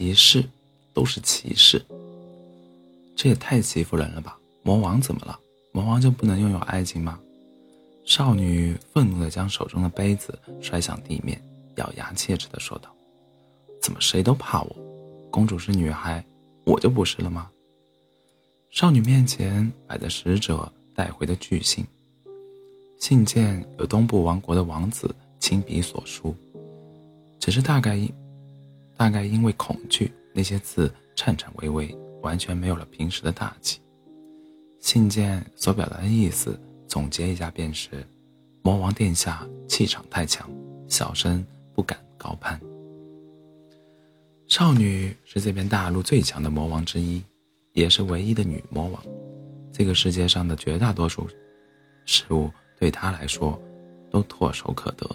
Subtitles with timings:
[0.00, 0.42] 歧视，
[0.94, 1.84] 都是歧视。
[3.14, 4.38] 这也太欺负人了吧！
[4.62, 5.38] 魔王怎么了？
[5.72, 7.20] 魔王就不能拥有爱情吗？
[8.06, 11.38] 少女愤怒地将手中的杯子摔向地面，
[11.74, 12.88] 咬牙切齿地说道
[13.82, 14.74] ：“怎么谁都怕我？
[15.30, 16.24] 公主是女孩，
[16.64, 17.50] 我就不是了吗？”
[18.72, 21.84] 少女面前摆着使者带回的巨信，
[22.98, 26.34] 信件有东部王国的王子亲笔所书，
[27.38, 28.00] 只是大概
[29.00, 31.96] 大概因为恐惧，那些字颤颤巍巍。
[32.20, 33.80] 完全没有了平时的大气。
[34.78, 38.06] 信件所表达的意思，总结一下便是：
[38.60, 40.46] 魔王殿下气场太强，
[40.86, 41.42] 小生
[41.74, 42.60] 不敢高攀。
[44.48, 47.24] 少女是这片大陆最强的魔王之一，
[47.72, 49.02] 也是唯一的女魔王。
[49.72, 51.26] 这个世界上的绝大多数
[52.04, 53.58] 事物对她来说
[54.10, 55.08] 都唾手可得，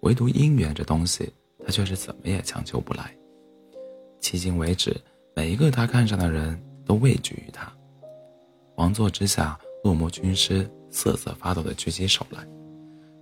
[0.00, 1.32] 唯独姻缘这东西，
[1.68, 3.14] 他却是怎么也强求不来。
[4.22, 4.96] 迄今为止。
[5.36, 7.72] 每一个他看上的人都畏惧于他。
[8.74, 12.44] 王座之下，恶魔军师瑟瑟发抖地举起手来。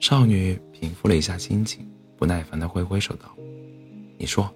[0.00, 3.36] 少女平复了一下心情，不耐烦地挥挥手道
[4.16, 4.50] ：“你说。”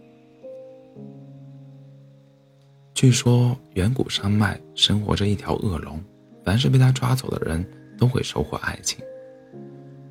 [2.94, 6.02] 据说远古山脉生活着一条恶龙，
[6.42, 7.62] 凡是被他抓走的人
[7.98, 8.98] 都会收获爱情。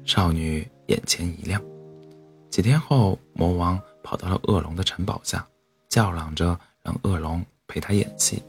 [0.05, 1.59] 少女眼前一亮。
[2.50, 5.45] 几天后，魔王跑到了恶龙的城堡下，
[5.88, 6.59] 叫嚷着。
[6.81, 8.42] 让恶龙陪他演戏。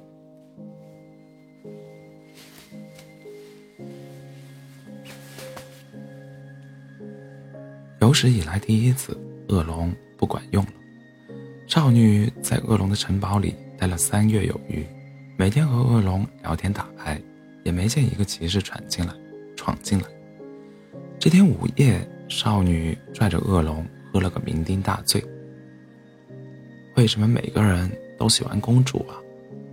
[8.01, 10.73] 有史以来第一次，恶龙不管用了。
[11.67, 14.87] 少女在恶龙的城堡里待了三月有余，
[15.37, 17.21] 每天和恶龙聊天打牌，
[17.65, 19.13] 也没见一个骑士闯进来。
[19.57, 20.07] 闯进来。
[21.19, 25.23] 这天午夜，少女拽着恶龙喝了个酩酊大醉。
[26.97, 27.91] 为什么每个人？
[28.17, 29.17] 都喜欢公主啊！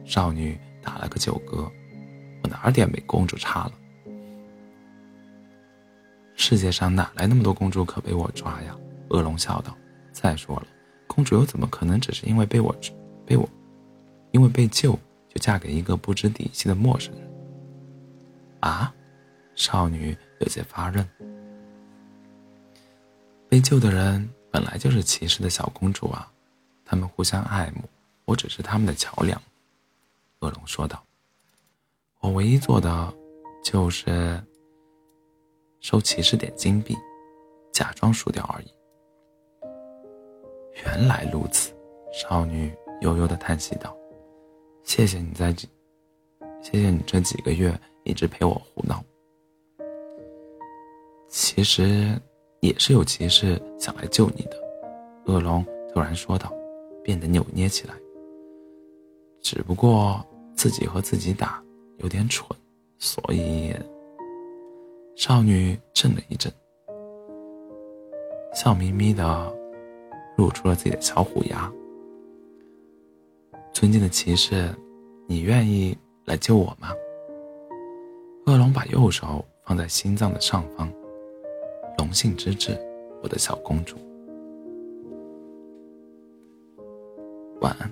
[0.06, 1.70] 少女打了个酒嗝，
[2.42, 3.74] 我哪点比公主差了？
[6.34, 8.76] 世界上哪来那么多公主可被我抓呀？
[9.10, 9.78] 恶龙笑道。
[10.14, 10.68] 再说了，
[11.08, 12.74] 公主又怎么可能只是因为被我
[13.26, 13.48] 被我
[14.32, 14.94] 因为被救
[15.28, 17.30] 就嫁给一个不知底细的陌生人？
[18.62, 18.94] 啊！
[19.56, 21.06] 少女有些发愣。
[23.50, 26.32] 被救的人本来就是骑士的小公主啊，
[26.86, 27.82] 他们互相爱慕。
[28.26, 29.42] 我只是他们的桥梁，
[30.40, 31.02] 恶龙说道。
[32.20, 33.14] 我唯一做的，
[33.64, 34.44] 就是
[35.80, 36.94] 收骑士点金币，
[37.72, 38.68] 假装输掉而已。
[40.84, 41.74] 原来如此，
[42.12, 43.96] 少女悠悠的叹息道
[44.84, 45.66] ：“谢谢你在这，
[46.62, 49.02] 谢谢你这几个月一直陪我胡闹。
[51.30, 52.20] 其实，
[52.68, 54.58] 也是有骑士想来救你的。”
[55.26, 56.54] 恶龙突然说道，
[57.04, 57.94] 变得扭捏起来。
[59.42, 60.24] 只不过
[60.56, 61.64] 自己和自己打
[61.98, 62.48] 有点蠢，
[62.98, 63.74] 所以
[65.16, 66.52] 少女震了一震，
[68.54, 69.54] 笑眯眯的
[70.38, 71.72] 露出了自己的小虎牙。
[73.74, 74.70] 尊敬的骑士，
[75.28, 76.90] 你愿意来救我吗？
[78.48, 80.92] 恶龙把右手放在心脏的上方，
[82.08, 82.72] 荣幸之至，
[83.22, 83.98] 我的小公主。
[87.60, 87.92] 晚安，